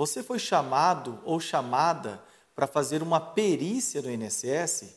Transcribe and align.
Você 0.00 0.22
foi 0.22 0.38
chamado 0.38 1.20
ou 1.26 1.38
chamada 1.38 2.24
para 2.54 2.66
fazer 2.66 3.02
uma 3.02 3.20
perícia 3.20 4.00
no 4.00 4.10
INSS? 4.10 4.94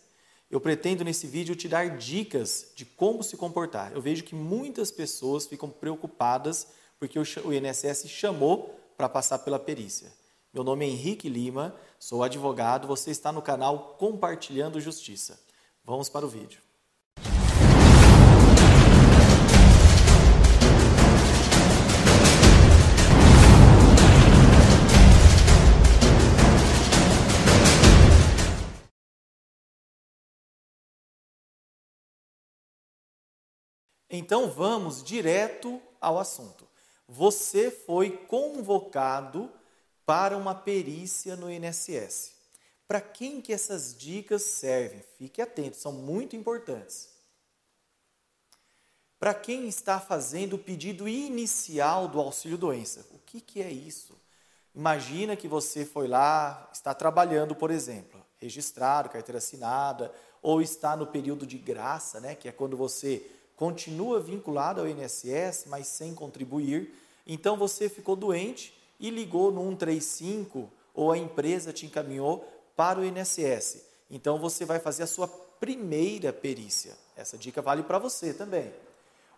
Eu 0.49 0.61
pretendo 0.61 1.03
nesse 1.03 1.27
vídeo 1.27 1.57
te 1.57 1.67
dar 1.67 1.97
dicas 1.97 2.71
de 2.73 2.85
como 2.85 3.21
se 3.21 3.35
comportar. 3.35 3.91
Eu 3.91 4.01
vejo 4.01 4.23
que 4.23 4.33
muitas 4.33 4.91
pessoas 4.91 5.45
ficam 5.45 5.69
preocupadas 5.69 6.67
porque 6.97 7.19
o 7.19 7.53
INSS 7.53 8.07
chamou 8.07 8.79
para 8.95 9.09
passar 9.09 9.39
pela 9.39 9.59
perícia. 9.59 10.09
Meu 10.53 10.63
nome 10.63 10.85
é 10.85 10.87
Henrique 10.87 11.27
Lima, 11.27 11.75
sou 11.99 12.23
advogado, 12.23 12.87
você 12.87 13.11
está 13.11 13.29
no 13.29 13.41
canal 13.41 13.97
Compartilhando 13.99 14.79
Justiça. 14.79 15.37
Vamos 15.83 16.07
para 16.07 16.25
o 16.25 16.29
vídeo. 16.29 16.61
Então 34.15 34.47
vamos 34.47 35.03
direto 35.03 35.81
ao 35.99 36.19
assunto. 36.19 36.67
Você 37.07 37.71
foi 37.71 38.11
convocado 38.11 39.51
para 40.05 40.37
uma 40.37 40.53
perícia 40.53 41.35
no 41.35 41.51
INSS. 41.51 42.35
Para 42.87 43.01
quem 43.01 43.41
que 43.41 43.51
essas 43.51 43.97
dicas 43.97 44.43
servem? 44.43 45.03
Fique 45.17 45.41
atento, 45.41 45.77
são 45.77 45.91
muito 45.91 46.35
importantes. 46.35 47.09
Para 49.19 49.33
quem 49.33 49.67
está 49.67 49.99
fazendo 49.99 50.57
o 50.57 50.59
pedido 50.59 51.07
inicial 51.07 52.07
do 52.07 52.19
auxílio 52.19 52.55
doença, 52.55 53.07
o 53.11 53.17
que, 53.17 53.41
que 53.41 53.63
é 53.63 53.71
isso? 53.71 54.15
Imagina 54.75 55.35
que 55.35 55.47
você 55.47 55.85
foi 55.85 56.07
lá, 56.07 56.69
está 56.71 56.93
trabalhando, 56.93 57.55
por 57.55 57.71
exemplo, 57.71 58.23
registrado, 58.37 59.09
carteira 59.09 59.39
assinada, 59.39 60.13
ou 60.39 60.61
está 60.61 60.95
no 60.95 61.07
período 61.07 61.47
de 61.47 61.57
graça, 61.57 62.19
né, 62.19 62.35
que 62.35 62.47
é 62.47 62.51
quando 62.51 62.77
você 62.77 63.25
continua 63.55 64.19
vinculado 64.19 64.81
ao 64.81 64.87
INSS, 64.87 65.65
mas 65.67 65.87
sem 65.87 66.13
contribuir. 66.13 66.93
Então 67.25 67.57
você 67.57 67.87
ficou 67.87 68.15
doente 68.15 68.73
e 68.99 69.09
ligou 69.09 69.51
no 69.51 69.61
135 69.61 70.69
ou 70.93 71.11
a 71.11 71.17
empresa 71.17 71.73
te 71.73 71.85
encaminhou 71.85 72.47
para 72.75 72.99
o 72.99 73.05
INSS. 73.05 73.83
Então 74.09 74.37
você 74.37 74.65
vai 74.65 74.79
fazer 74.79 75.03
a 75.03 75.07
sua 75.07 75.27
primeira 75.27 76.33
perícia. 76.33 76.93
Essa 77.15 77.37
dica 77.37 77.61
vale 77.61 77.83
para 77.83 77.99
você 77.99 78.33
também. 78.33 78.71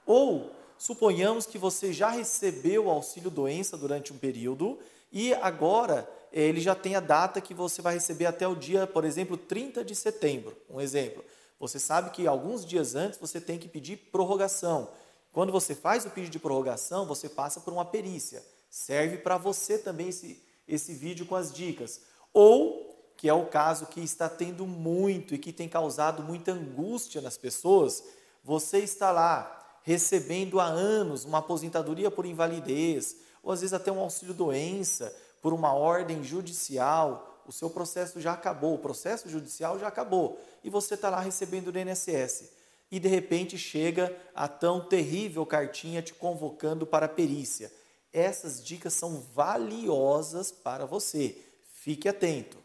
Ou 0.06 0.52
suponhamos 0.78 1.46
que 1.46 1.58
você 1.58 1.94
já 1.94 2.10
recebeu 2.10 2.86
o 2.86 2.90
auxílio 2.90 3.30
doença 3.30 3.78
durante 3.78 4.12
um 4.12 4.18
período 4.18 4.80
e 5.12 5.34
agora 5.36 6.10
eh, 6.32 6.42
ele 6.42 6.60
já 6.60 6.76
tem 6.76 6.96
a 6.96 7.00
data 7.00 7.40
que 7.40 7.54
você 7.54 7.82
vai 7.82 7.94
receber 7.96 8.26
até 8.26 8.48
o 8.48 8.56
dia, 8.56 8.86
por 8.86 9.06
exemplo, 9.06 9.38
30 9.38 9.84
de 9.84 9.96
setembro. 9.96 10.56
Um 10.70 10.82
exemplo. 10.82 11.24
Você 11.60 11.80
sabe 11.80 12.10
que 12.12 12.28
alguns 12.28 12.66
dias 12.66 12.96
antes 12.96 13.20
você 13.20 13.40
tem 13.40 13.58
que 13.58 13.68
pedir 13.68 13.98
prorrogação. 14.12 14.90
Quando 15.32 15.52
você 15.52 15.76
faz 15.76 16.06
o 16.06 16.10
pedido 16.10 16.32
de 16.32 16.40
prorrogação, 16.40 17.06
você 17.06 17.28
passa 17.28 17.60
por 17.60 17.74
uma 17.74 17.86
perícia. 17.86 18.44
Serve 18.70 19.18
para 19.18 19.38
você 19.38 19.78
também 19.78 20.10
esse, 20.10 20.42
esse 20.68 20.94
vídeo 20.94 21.26
com 21.26 21.36
as 21.36 21.54
dicas. 21.54 22.02
Ou, 22.34 23.14
que 23.18 23.30
é 23.30 23.34
o 23.34 23.46
caso 23.46 23.86
que 23.88 24.02
está 24.02 24.28
tendo 24.28 24.66
muito 24.66 25.34
e 25.34 25.38
que 25.38 25.54
tem 25.54 25.70
causado 25.70 26.24
muita 26.24 26.52
angústia 26.52 27.22
nas 27.22 27.38
pessoas, 27.38 28.04
você 28.44 28.80
está 28.80 29.12
lá 29.12 29.80
recebendo 29.84 30.60
há 30.60 30.66
anos 30.66 31.26
uma 31.26 31.38
aposentadoria 31.38 32.10
por 32.10 32.26
invalidez, 32.26 33.18
ou 33.44 33.52
às 33.52 33.62
vezes 33.62 33.74
até 33.74 33.92
um 33.92 34.00
auxílio 34.00 34.34
doença 34.34 35.16
por 35.42 35.54
uma 35.54 35.74
ordem 35.74 36.24
judicial, 36.24 37.35
o 37.48 37.52
seu 37.52 37.70
processo 37.70 38.20
já 38.20 38.34
acabou, 38.34 38.76
o 38.76 38.80
processo 38.80 39.30
judicial 39.30 39.80
já 39.80 39.88
acabou, 39.88 40.40
e 40.64 40.70
você 40.70 40.96
está 40.96 41.10
lá 41.10 41.20
recebendo 41.20 41.72
do 41.72 41.80
INSS. 41.80 42.50
E 42.92 43.00
de 43.00 43.08
repente 43.08 43.58
chega 43.58 44.16
a 44.34 44.48
tão 44.48 44.88
terrível 44.88 45.46
cartinha 45.46 46.02
te 46.02 46.14
convocando 46.14 46.86
para 46.86 47.08
a 47.08 47.10
perícia. 47.10 47.72
Essas 48.14 48.64
dicas 48.64 48.94
são 48.94 49.20
valiosas 49.34 50.52
para 50.52 50.86
você. 50.86 51.38
Fique 51.74 52.08
atento. 52.08 52.58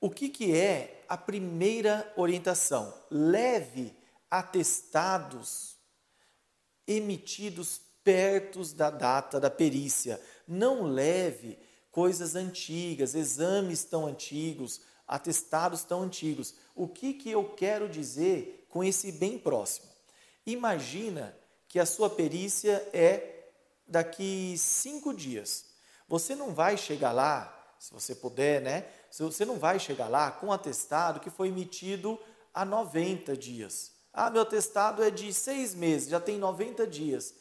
O 0.00 0.10
que, 0.10 0.28
que 0.28 0.56
é 0.56 1.04
a 1.08 1.16
primeira 1.16 2.12
orientação? 2.16 2.92
Leve 3.10 3.96
atestados 4.30 5.76
emitidos 6.86 7.80
perto 8.02 8.64
da 8.74 8.90
data 8.90 9.38
da 9.38 9.50
perícia. 9.50 10.20
Não 10.46 10.82
leve 10.84 11.58
coisas 11.92 12.34
antigas, 12.34 13.14
exames 13.14 13.84
tão 13.84 14.06
antigos, 14.06 14.80
atestados 15.06 15.84
tão 15.84 16.02
antigos. 16.02 16.54
O 16.74 16.88
que, 16.88 17.12
que 17.12 17.30
eu 17.30 17.44
quero 17.50 17.88
dizer 17.88 18.66
com 18.68 18.82
esse 18.82 19.12
bem 19.12 19.38
próximo? 19.38 19.86
Imagina 20.44 21.36
que 21.68 21.78
a 21.78 21.86
sua 21.86 22.10
perícia 22.10 22.88
é 22.92 23.50
daqui 23.86 24.56
cinco 24.58 25.14
dias. 25.14 25.66
Você 26.08 26.34
não 26.34 26.52
vai 26.54 26.76
chegar 26.76 27.12
lá, 27.12 27.74
se 27.78 27.92
você 27.92 28.14
puder, 28.14 28.62
né? 28.62 28.86
Você 29.10 29.44
não 29.44 29.58
vai 29.58 29.78
chegar 29.78 30.08
lá 30.08 30.30
com 30.30 30.46
um 30.46 30.52
atestado 30.52 31.20
que 31.20 31.30
foi 31.30 31.48
emitido 31.48 32.18
há 32.54 32.64
90 32.64 33.36
dias. 33.36 33.92
Ah, 34.12 34.30
meu 34.30 34.42
atestado 34.42 35.02
é 35.02 35.10
de 35.10 35.32
seis 35.32 35.74
meses, 35.74 36.08
já 36.08 36.20
tem 36.20 36.38
90 36.38 36.86
dias. 36.86 37.34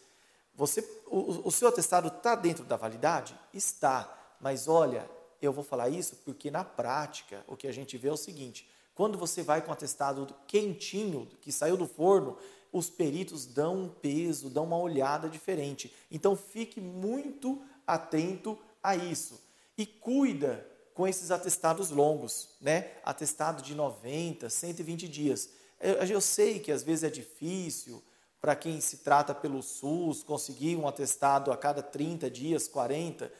Você, 0.55 0.81
o, 1.07 1.47
o 1.47 1.51
seu 1.51 1.67
atestado 1.67 2.09
está 2.09 2.35
dentro 2.35 2.65
da 2.65 2.75
validade? 2.75 3.37
Está. 3.53 4.20
Mas 4.41 4.67
olha, 4.67 5.07
eu 5.41 5.53
vou 5.53 5.63
falar 5.63 5.89
isso 5.89 6.17
porque 6.25 6.49
na 6.51 6.63
prática 6.63 7.43
o 7.47 7.55
que 7.55 7.67
a 7.67 7.71
gente 7.71 7.97
vê 7.97 8.09
é 8.09 8.11
o 8.11 8.17
seguinte: 8.17 8.67
quando 8.95 9.17
você 9.17 9.41
vai 9.43 9.61
com 9.61 9.71
atestado 9.71 10.33
quentinho, 10.47 11.27
que 11.41 11.51
saiu 11.51 11.77
do 11.77 11.87
forno, 11.87 12.37
os 12.71 12.89
peritos 12.89 13.45
dão 13.45 13.83
um 13.83 13.89
peso, 13.89 14.49
dão 14.49 14.63
uma 14.63 14.77
olhada 14.77 15.29
diferente. 15.29 15.93
Então 16.09 16.35
fique 16.35 16.81
muito 16.81 17.61
atento 17.85 18.57
a 18.81 18.95
isso. 18.95 19.39
E 19.77 19.85
cuida 19.85 20.67
com 20.93 21.07
esses 21.07 21.31
atestados 21.31 21.89
longos, 21.89 22.49
né? 22.59 22.91
Atestado 23.03 23.61
de 23.61 23.73
90, 23.75 24.49
120 24.49 25.07
dias. 25.07 25.49
Eu, 25.79 25.95
eu 25.95 26.21
sei 26.21 26.59
que 26.59 26.71
às 26.71 26.83
vezes 26.83 27.03
é 27.03 27.09
difícil 27.09 28.03
para 28.39 28.55
quem 28.55 28.81
se 28.81 28.97
trata 28.97 29.35
pelo 29.35 29.61
SUS 29.61 30.23
conseguir 30.23 30.75
um 30.75 30.87
atestado 30.87 31.51
a 31.51 31.57
cada 31.57 31.81
30 31.81 32.29
dias, 32.29 32.67
40 32.67 33.31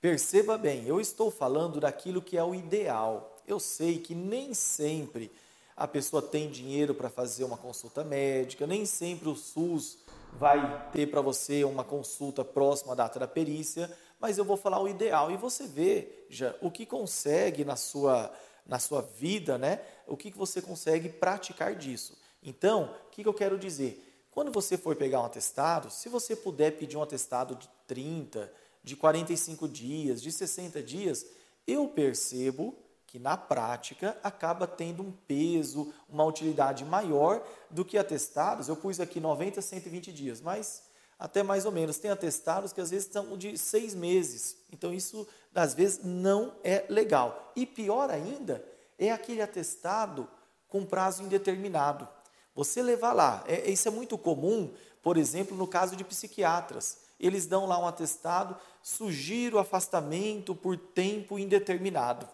Perceba 0.00 0.58
bem, 0.58 0.86
eu 0.86 1.00
estou 1.00 1.30
falando 1.30 1.80
daquilo 1.80 2.22
que 2.22 2.36
é 2.36 2.44
o 2.44 2.54
ideal. 2.54 3.36
Eu 3.46 3.58
sei 3.58 3.98
que 3.98 4.14
nem 4.14 4.52
sempre 4.52 5.32
a 5.76 5.86
pessoa 5.86 6.22
tem 6.22 6.50
dinheiro 6.50 6.94
para 6.94 7.08
fazer 7.08 7.44
uma 7.44 7.56
consulta 7.56 8.04
médica, 8.04 8.66
nem 8.66 8.86
sempre 8.86 9.28
o 9.28 9.36
SUS 9.36 9.98
vai 10.32 10.90
ter 10.90 11.10
para 11.10 11.20
você 11.20 11.64
uma 11.64 11.84
consulta 11.84 12.44
próxima 12.44 12.92
à 12.92 12.96
data 12.96 13.18
da 13.18 13.28
perícia, 13.28 13.90
mas 14.20 14.38
eu 14.38 14.44
vou 14.44 14.56
falar 14.56 14.80
o 14.80 14.88
ideal 14.88 15.30
e 15.30 15.36
você 15.36 15.66
vê 15.66 16.24
já 16.28 16.54
o 16.60 16.70
que 16.70 16.86
consegue 16.86 17.64
na 17.64 17.76
sua 17.76 18.32
na 18.66 18.78
sua 18.80 19.00
vida, 19.00 19.56
né? 19.56 19.80
O 20.06 20.16
que, 20.16 20.30
que 20.30 20.36
você 20.36 20.60
consegue 20.60 21.08
praticar 21.08 21.74
disso. 21.76 22.18
Então, 22.42 22.94
o 23.06 23.10
que, 23.10 23.22
que 23.22 23.28
eu 23.28 23.34
quero 23.34 23.56
dizer? 23.56 24.02
Quando 24.30 24.50
você 24.50 24.76
for 24.76 24.96
pegar 24.96 25.20
um 25.20 25.24
atestado, 25.24 25.88
se 25.88 26.08
você 26.08 26.34
puder 26.34 26.72
pedir 26.72 26.96
um 26.96 27.02
atestado 27.02 27.54
de 27.54 27.68
30, 27.86 28.52
de 28.86 28.94
45 28.94 29.68
dias, 29.68 30.22
de 30.22 30.30
60 30.30 30.80
dias, 30.80 31.26
eu 31.66 31.88
percebo 31.88 32.78
que 33.04 33.18
na 33.18 33.36
prática 33.36 34.16
acaba 34.22 34.64
tendo 34.64 35.02
um 35.02 35.10
peso, 35.10 35.92
uma 36.08 36.24
utilidade 36.24 36.84
maior 36.84 37.44
do 37.68 37.84
que 37.84 37.98
atestados. 37.98 38.68
Eu 38.68 38.76
pus 38.76 39.00
aqui 39.00 39.18
90, 39.18 39.60
120 39.60 40.12
dias, 40.12 40.40
mas 40.40 40.84
até 41.18 41.42
mais 41.42 41.66
ou 41.66 41.72
menos. 41.72 41.98
Tem 41.98 42.12
atestados 42.12 42.72
que 42.72 42.80
às 42.80 42.90
vezes 42.90 43.10
são 43.10 43.36
de 43.36 43.58
seis 43.58 43.92
meses. 43.92 44.58
Então 44.72 44.94
isso 44.94 45.26
às 45.52 45.74
vezes 45.74 46.04
não 46.04 46.54
é 46.62 46.84
legal. 46.88 47.52
E 47.56 47.66
pior 47.66 48.08
ainda 48.08 48.64
é 48.96 49.10
aquele 49.10 49.42
atestado 49.42 50.28
com 50.68 50.86
prazo 50.86 51.24
indeterminado. 51.24 52.08
Você 52.54 52.80
levar 52.80 53.12
lá, 53.12 53.42
é, 53.48 53.68
isso 53.68 53.88
é 53.88 53.90
muito 53.90 54.16
comum, 54.16 54.72
por 55.02 55.16
exemplo, 55.16 55.56
no 55.56 55.66
caso 55.66 55.96
de 55.96 56.04
psiquiatras 56.04 57.04
eles 57.18 57.46
dão 57.46 57.66
lá 57.66 57.78
um 57.78 57.86
atestado, 57.86 58.56
sugiro 58.82 59.58
afastamento 59.58 60.54
por 60.54 60.76
tempo 60.76 61.38
indeterminado. 61.38 62.28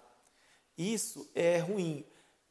Isso 0.77 1.29
é 1.35 1.59
ruim. 1.59 2.05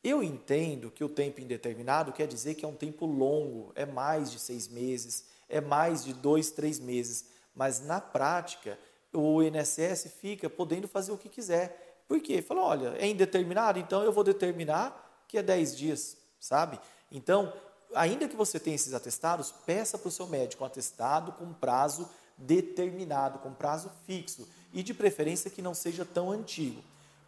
Eu 0.03 0.23
entendo 0.23 0.89
que 0.89 1.03
o 1.03 1.09
tempo 1.09 1.41
indeterminado 1.41 2.11
quer 2.11 2.27
dizer 2.27 2.55
que 2.55 2.65
é 2.65 2.67
um 2.67 2.75
tempo 2.75 3.05
longo, 3.05 3.71
é 3.75 3.85
mais 3.85 4.31
de 4.31 4.39
seis 4.39 4.67
meses, 4.67 5.25
é 5.47 5.61
mais 5.61 6.03
de 6.03 6.13
dois, 6.13 6.49
três 6.49 6.79
meses. 6.79 7.25
Mas 7.53 7.81
na 7.81 8.01
prática, 8.01 8.79
o 9.13 9.43
INSS 9.43 10.11
fica 10.19 10.49
podendo 10.49 10.87
fazer 10.87 11.11
o 11.11 11.17
que 11.17 11.29
quiser. 11.29 12.03
Por 12.07 12.19
quê? 12.19 12.41
Fala, 12.41 12.61
olha, 12.61 12.95
é 12.97 13.07
indeterminado, 13.07 13.79
então 13.79 14.01
eu 14.03 14.11
vou 14.11 14.23
determinar 14.23 15.25
que 15.27 15.37
é 15.37 15.43
dez 15.43 15.77
dias, 15.77 16.17
sabe? 16.39 16.79
Então, 17.11 17.53
ainda 17.93 18.27
que 18.27 18.35
você 18.35 18.59
tenha 18.59 18.75
esses 18.75 18.93
atestados, 18.93 19.51
peça 19.65 19.97
para 19.97 20.07
o 20.07 20.11
seu 20.11 20.27
médico 20.27 20.63
um 20.63 20.67
atestado 20.67 21.31
com 21.33 21.53
prazo 21.53 22.09
determinado, 22.41 23.39
com 23.39 23.53
prazo 23.53 23.91
fixo 24.05 24.47
e 24.73 24.83
de 24.83 24.93
preferência 24.93 25.49
que 25.49 25.61
não 25.61 25.73
seja 25.73 26.05
tão 26.05 26.31
antigo. 26.31 26.81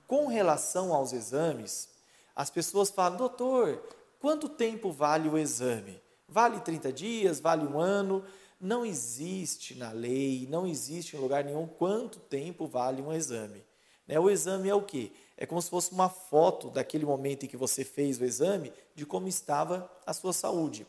Com 0.07 0.27
relação 0.27 0.93
aos 0.93 1.13
exames, 1.13 1.89
as 2.35 2.49
pessoas 2.49 2.89
falam, 2.89 3.17
doutor, 3.17 3.81
quanto 4.19 4.49
tempo 4.49 4.91
vale 4.91 5.29
o 5.29 5.37
exame? 5.37 6.01
Vale 6.27 6.59
30 6.59 6.91
dias? 6.91 7.39
Vale 7.39 7.65
um 7.65 7.79
ano? 7.79 8.23
Não 8.59 8.85
existe 8.85 9.75
na 9.75 9.91
lei, 9.91 10.47
não 10.49 10.65
existe 10.65 11.15
em 11.15 11.19
lugar 11.19 11.43
nenhum 11.43 11.67
quanto 11.67 12.19
tempo 12.19 12.65
vale 12.65 13.01
um 13.01 13.11
exame. 13.11 13.63
Né? 14.07 14.19
O 14.19 14.29
exame 14.29 14.69
é 14.69 14.75
o 14.75 14.81
quê? 14.81 15.11
É 15.35 15.45
como 15.45 15.61
se 15.61 15.69
fosse 15.69 15.91
uma 15.91 16.09
foto 16.09 16.69
daquele 16.69 17.05
momento 17.05 17.43
em 17.45 17.49
que 17.49 17.57
você 17.57 17.83
fez 17.83 18.19
o 18.19 18.25
exame 18.25 18.71
de 18.95 19.05
como 19.05 19.27
estava 19.27 19.91
a 20.05 20.13
sua 20.13 20.31
saúde. 20.31 20.87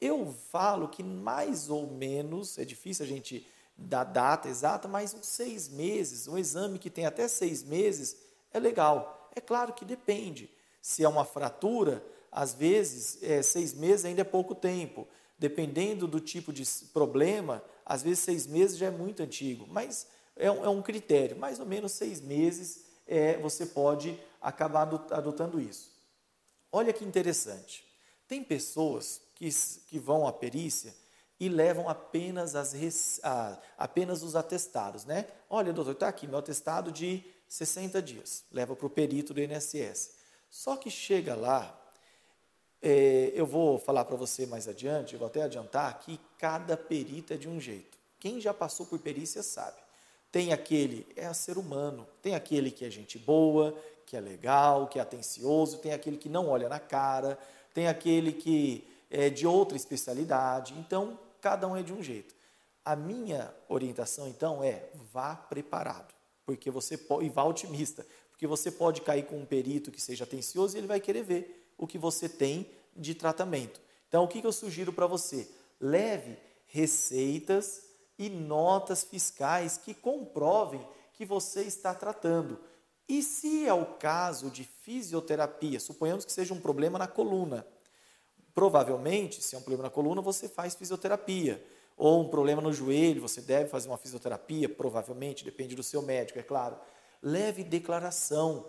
Eu 0.00 0.34
falo 0.50 0.88
que 0.88 1.02
mais 1.02 1.68
ou 1.68 1.86
menos, 1.86 2.56
é 2.56 2.64
difícil 2.64 3.04
a 3.04 3.08
gente 3.08 3.46
dar 3.80 4.04
data 4.04 4.48
exata, 4.48 4.86
mas 4.86 5.14
uns 5.14 5.26
seis 5.26 5.68
meses, 5.68 6.28
um 6.28 6.36
exame 6.36 6.78
que 6.78 6.90
tem 6.90 7.06
até 7.06 7.26
seis 7.26 7.62
meses, 7.62 8.16
é 8.52 8.58
legal. 8.58 9.30
É 9.34 9.40
claro 9.40 9.72
que 9.72 9.84
depende. 9.84 10.50
Se 10.82 11.02
é 11.04 11.08
uma 11.08 11.24
fratura, 11.24 12.04
às 12.30 12.54
vezes, 12.54 13.22
é, 13.22 13.42
seis 13.42 13.72
meses 13.72 14.04
ainda 14.04 14.20
é 14.20 14.24
pouco 14.24 14.54
tempo. 14.54 15.08
Dependendo 15.38 16.06
do 16.06 16.20
tipo 16.20 16.52
de 16.52 16.64
problema, 16.92 17.62
às 17.84 18.02
vezes 18.02 18.20
seis 18.20 18.46
meses 18.46 18.76
já 18.76 18.86
é 18.86 18.90
muito 18.90 19.22
antigo, 19.22 19.66
mas 19.68 20.06
é 20.36 20.50
um, 20.50 20.64
é 20.64 20.68
um 20.68 20.82
critério. 20.82 21.36
Mais 21.38 21.58
ou 21.58 21.66
menos 21.66 21.92
seis 21.92 22.20
meses 22.20 22.84
é, 23.06 23.38
você 23.38 23.66
pode 23.66 24.18
acabar 24.40 24.82
adotando 24.82 25.60
isso. 25.60 25.90
Olha 26.70 26.92
que 26.92 27.04
interessante. 27.04 27.84
Tem 28.28 28.44
pessoas 28.44 29.20
que, 29.34 29.48
que 29.86 29.98
vão 29.98 30.26
à 30.26 30.32
perícia 30.32 30.94
e 31.40 31.48
levam 31.48 31.88
apenas, 31.88 32.54
as, 32.54 32.74
a, 33.24 33.58
apenas 33.78 34.22
os 34.22 34.36
atestados, 34.36 35.06
né? 35.06 35.26
Olha, 35.48 35.72
doutor, 35.72 35.92
está 35.92 36.08
aqui 36.08 36.26
meu 36.26 36.38
atestado 36.38 36.92
de 36.92 37.24
60 37.48 38.02
dias. 38.02 38.44
Leva 38.52 38.76
para 38.76 38.86
o 38.86 38.90
perito 38.90 39.32
do 39.32 39.40
INSS. 39.40 40.10
Só 40.50 40.76
que 40.76 40.90
chega 40.90 41.34
lá, 41.34 41.74
é, 42.82 43.32
eu 43.34 43.46
vou 43.46 43.78
falar 43.78 44.04
para 44.04 44.16
você 44.16 44.44
mais 44.46 44.68
adiante, 44.68 45.16
vou 45.16 45.26
até 45.26 45.42
adiantar 45.42 45.98
que 46.00 46.20
cada 46.36 46.76
perito 46.76 47.32
é 47.32 47.38
de 47.38 47.48
um 47.48 47.58
jeito. 47.58 47.98
Quem 48.18 48.38
já 48.38 48.52
passou 48.52 48.84
por 48.84 48.98
perícia 48.98 49.42
sabe. 49.42 49.78
Tem 50.30 50.52
aquele, 50.52 51.06
é 51.16 51.32
ser 51.32 51.56
humano, 51.56 52.06
tem 52.20 52.34
aquele 52.34 52.70
que 52.70 52.84
é 52.84 52.90
gente 52.90 53.18
boa, 53.18 53.74
que 54.04 54.16
é 54.16 54.20
legal, 54.20 54.88
que 54.88 54.98
é 54.98 55.02
atencioso, 55.02 55.78
tem 55.78 55.92
aquele 55.92 56.18
que 56.18 56.28
não 56.28 56.48
olha 56.48 56.68
na 56.68 56.78
cara, 56.78 57.38
tem 57.72 57.88
aquele 57.88 58.32
que 58.32 58.86
é 59.10 59.30
de 59.30 59.46
outra 59.46 59.76
especialidade. 59.76 60.74
Então, 60.78 61.18
cada 61.40 61.66
um 61.66 61.76
é 61.76 61.82
de 61.82 61.92
um 61.92 62.02
jeito. 62.02 62.34
A 62.84 62.96
minha 62.96 63.54
orientação, 63.68 64.28
então, 64.28 64.62
é 64.64 64.90
vá 65.12 65.34
preparado, 65.34 66.14
porque 66.44 66.70
você 66.70 66.96
pode, 66.96 67.26
e 67.26 67.28
vá 67.28 67.44
otimista, 67.44 68.06
porque 68.30 68.46
você 68.46 68.70
pode 68.70 69.02
cair 69.02 69.26
com 69.26 69.38
um 69.38 69.44
perito 69.44 69.90
que 69.90 70.00
seja 70.00 70.24
atencioso 70.24 70.76
e 70.76 70.80
ele 70.80 70.86
vai 70.86 71.00
querer 71.00 71.22
ver 71.22 71.72
o 71.76 71.86
que 71.86 71.98
você 71.98 72.28
tem 72.28 72.70
de 72.96 73.14
tratamento. 73.14 73.80
Então, 74.08 74.24
o 74.24 74.28
que 74.28 74.44
eu 74.44 74.52
sugiro 74.52 74.92
para 74.92 75.06
você? 75.06 75.48
Leve 75.80 76.36
receitas 76.66 77.82
e 78.18 78.28
notas 78.28 79.02
fiscais 79.02 79.76
que 79.76 79.94
comprovem 79.94 80.86
que 81.12 81.24
você 81.24 81.62
está 81.62 81.94
tratando. 81.94 82.58
E 83.08 83.22
se 83.22 83.66
é 83.66 83.74
o 83.74 83.84
caso 83.84 84.50
de 84.50 84.62
fisioterapia, 84.64 85.80
suponhamos 85.80 86.24
que 86.24 86.32
seja 86.32 86.54
um 86.54 86.60
problema 86.60 86.98
na 86.98 87.08
coluna. 87.08 87.66
Provavelmente, 88.54 89.42
se 89.42 89.54
é 89.54 89.58
um 89.58 89.62
problema 89.62 89.84
na 89.84 89.90
coluna, 89.90 90.20
você 90.20 90.48
faz 90.48 90.74
fisioterapia. 90.74 91.64
Ou 91.96 92.22
um 92.22 92.28
problema 92.28 92.62
no 92.62 92.72
joelho, 92.72 93.20
você 93.20 93.40
deve 93.40 93.68
fazer 93.68 93.88
uma 93.88 93.98
fisioterapia, 93.98 94.68
provavelmente, 94.68 95.44
depende 95.44 95.74
do 95.74 95.82
seu 95.82 96.00
médico, 96.00 96.38
é 96.38 96.42
claro. 96.42 96.76
Leve 97.22 97.62
declaração. 97.62 98.66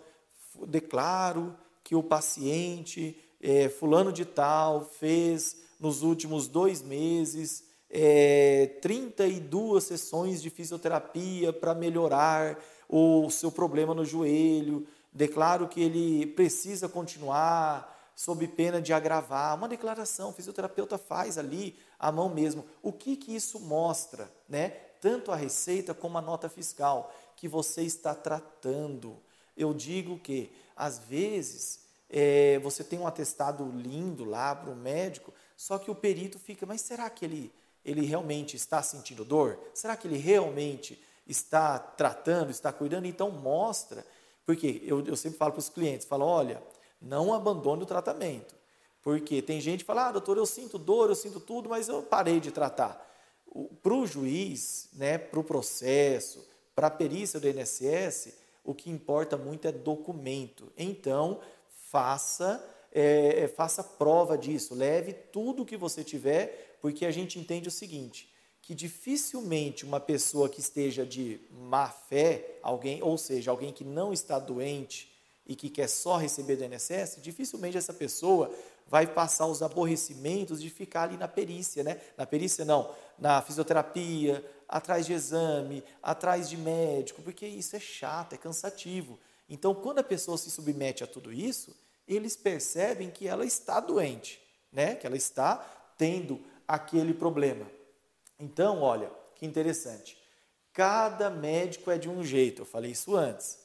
Declaro 0.66 1.56
que 1.82 1.94
o 1.94 2.02
paciente, 2.02 3.18
é, 3.40 3.68
fulano 3.68 4.12
de 4.12 4.24
tal, 4.24 4.84
fez 4.84 5.56
nos 5.80 6.02
últimos 6.02 6.46
dois 6.46 6.82
meses 6.82 7.64
é, 7.92 8.78
32 8.80 9.84
sessões 9.84 10.40
de 10.40 10.48
fisioterapia 10.48 11.52
para 11.52 11.74
melhorar 11.74 12.58
o 12.88 13.28
seu 13.30 13.52
problema 13.52 13.94
no 13.94 14.04
joelho. 14.04 14.86
Declaro 15.12 15.68
que 15.68 15.82
ele 15.82 16.26
precisa 16.26 16.88
continuar 16.88 17.91
sob 18.14 18.46
pena 18.48 18.80
de 18.80 18.92
agravar. 18.92 19.56
Uma 19.56 19.68
declaração, 19.68 20.30
o 20.30 20.32
fisioterapeuta 20.32 20.98
faz 20.98 21.38
ali 21.38 21.78
à 21.98 22.10
mão 22.12 22.28
mesmo. 22.28 22.64
O 22.82 22.92
que, 22.92 23.16
que 23.16 23.34
isso 23.34 23.58
mostra? 23.60 24.30
Né? 24.48 24.70
Tanto 25.00 25.32
a 25.32 25.36
receita 25.36 25.94
como 25.94 26.18
a 26.18 26.22
nota 26.22 26.48
fiscal, 26.48 27.12
que 27.36 27.48
você 27.48 27.82
está 27.82 28.14
tratando. 28.14 29.16
Eu 29.56 29.74
digo 29.74 30.18
que, 30.18 30.52
às 30.76 30.98
vezes, 30.98 31.80
é, 32.08 32.58
você 32.60 32.84
tem 32.84 32.98
um 32.98 33.06
atestado 33.06 33.64
lindo 33.74 34.24
lá 34.24 34.54
para 34.54 34.70
o 34.70 34.76
médico, 34.76 35.32
só 35.56 35.78
que 35.78 35.90
o 35.90 35.94
perito 35.94 36.38
fica, 36.38 36.66
mas 36.66 36.80
será 36.80 37.08
que 37.08 37.24
ele, 37.24 37.52
ele 37.84 38.04
realmente 38.04 38.56
está 38.56 38.82
sentindo 38.82 39.24
dor? 39.24 39.58
Será 39.74 39.96
que 39.96 40.06
ele 40.06 40.18
realmente 40.18 41.02
está 41.26 41.78
tratando, 41.78 42.50
está 42.50 42.72
cuidando? 42.72 43.06
Então 43.06 43.30
mostra, 43.30 44.04
porque 44.44 44.82
eu, 44.84 45.04
eu 45.06 45.16
sempre 45.16 45.38
falo 45.38 45.52
para 45.52 45.60
os 45.60 45.68
clientes, 45.68 46.06
falo, 46.06 46.26
olha, 46.26 46.62
não 47.02 47.34
abandone 47.34 47.82
o 47.82 47.86
tratamento. 47.86 48.54
Porque 49.02 49.42
tem 49.42 49.60
gente 49.60 49.80
que 49.80 49.86
fala, 49.86 50.08
ah, 50.08 50.12
doutor, 50.12 50.36
eu 50.36 50.46
sinto 50.46 50.78
dor, 50.78 51.08
eu 51.08 51.14
sinto 51.14 51.40
tudo, 51.40 51.68
mas 51.68 51.88
eu 51.88 52.02
parei 52.02 52.38
de 52.38 52.52
tratar. 52.52 53.10
Para 53.82 53.92
o 53.92 54.06
juiz, 54.06 54.88
né, 54.92 55.18
para 55.18 55.40
o 55.40 55.44
processo, 55.44 56.46
para 56.74 56.86
a 56.86 56.90
perícia 56.90 57.40
do 57.40 57.48
INSS, 57.48 58.34
o 58.64 58.74
que 58.74 58.90
importa 58.90 59.36
muito 59.36 59.66
é 59.66 59.72
documento. 59.72 60.72
Então, 60.78 61.40
faça, 61.90 62.64
é, 62.92 63.42
é, 63.42 63.48
faça 63.48 63.82
prova 63.82 64.38
disso, 64.38 64.74
leve 64.74 65.12
tudo 65.12 65.62
o 65.62 65.66
que 65.66 65.76
você 65.76 66.04
tiver, 66.04 66.78
porque 66.80 67.04
a 67.04 67.10
gente 67.10 67.38
entende 67.38 67.68
o 67.68 67.72
seguinte, 67.72 68.32
que 68.62 68.74
dificilmente 68.74 69.84
uma 69.84 70.00
pessoa 70.00 70.48
que 70.48 70.60
esteja 70.60 71.04
de 71.04 71.40
má 71.50 71.88
fé, 71.88 72.58
alguém, 72.62 73.02
ou 73.02 73.18
seja, 73.18 73.50
alguém 73.50 73.72
que 73.72 73.84
não 73.84 74.12
está 74.12 74.38
doente, 74.38 75.11
e 75.52 75.54
que 75.54 75.68
quer 75.68 75.86
só 75.86 76.16
receber 76.16 76.56
do 76.56 76.64
INSS, 76.64 77.18
dificilmente 77.20 77.76
essa 77.76 77.92
pessoa 77.92 78.50
vai 78.86 79.06
passar 79.06 79.46
os 79.46 79.62
aborrecimentos 79.62 80.62
de 80.62 80.70
ficar 80.70 81.02
ali 81.02 81.18
na 81.18 81.28
perícia, 81.28 81.84
né? 81.84 82.00
Na 82.16 82.24
perícia 82.24 82.64
não, 82.64 82.90
na 83.18 83.42
fisioterapia, 83.42 84.42
atrás 84.66 85.04
de 85.04 85.12
exame, 85.12 85.84
atrás 86.02 86.48
de 86.48 86.56
médico, 86.56 87.20
porque 87.20 87.46
isso 87.46 87.76
é 87.76 87.80
chato, 87.80 88.32
é 88.32 88.38
cansativo. 88.38 89.18
Então, 89.46 89.74
quando 89.74 89.98
a 89.98 90.02
pessoa 90.02 90.38
se 90.38 90.50
submete 90.50 91.04
a 91.04 91.06
tudo 91.06 91.30
isso, 91.30 91.76
eles 92.08 92.34
percebem 92.34 93.10
que 93.10 93.28
ela 93.28 93.44
está 93.44 93.78
doente, 93.78 94.40
né? 94.72 94.94
Que 94.94 95.06
ela 95.06 95.16
está 95.16 95.56
tendo 95.98 96.40
aquele 96.66 97.12
problema. 97.12 97.70
Então, 98.40 98.80
olha, 98.80 99.10
que 99.34 99.44
interessante. 99.44 100.16
Cada 100.72 101.28
médico 101.28 101.90
é 101.90 101.98
de 101.98 102.08
um 102.08 102.24
jeito, 102.24 102.62
eu 102.62 102.66
falei 102.66 102.92
isso 102.92 103.14
antes. 103.14 103.61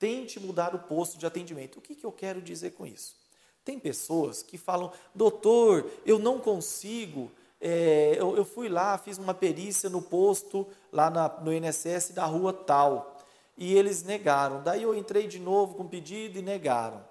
Tente 0.00 0.40
mudar 0.40 0.74
o 0.74 0.78
posto 0.78 1.18
de 1.18 1.26
atendimento. 1.26 1.78
O 1.78 1.80
que, 1.82 1.94
que 1.94 2.06
eu 2.06 2.10
quero 2.10 2.40
dizer 2.40 2.70
com 2.70 2.86
isso? 2.86 3.14
Tem 3.62 3.78
pessoas 3.78 4.42
que 4.42 4.56
falam, 4.56 4.90
doutor, 5.14 5.88
eu 6.06 6.18
não 6.18 6.40
consigo. 6.40 7.30
É, 7.60 8.16
eu, 8.18 8.34
eu, 8.34 8.44
fui 8.46 8.70
lá, 8.70 8.96
fiz 8.96 9.18
uma 9.18 9.34
perícia 9.34 9.90
no 9.90 10.00
posto, 10.00 10.66
lá 10.90 11.10
na, 11.10 11.28
no 11.40 11.52
INSS 11.52 12.12
da 12.14 12.24
rua 12.24 12.50
tal, 12.50 13.18
e 13.58 13.74
eles 13.74 14.02
negaram. 14.02 14.62
Daí 14.62 14.82
eu 14.82 14.94
entrei 14.94 15.28
de 15.28 15.38
novo 15.38 15.74
com 15.74 15.86
pedido 15.86 16.38
e 16.38 16.42
negaram. 16.42 17.04